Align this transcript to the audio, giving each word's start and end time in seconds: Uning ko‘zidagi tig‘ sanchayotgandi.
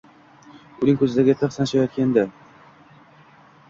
Uning 0.85 0.97
ko‘zidagi 1.03 1.37
tig‘ 1.43 1.55
sanchayotgandi. 1.59 2.29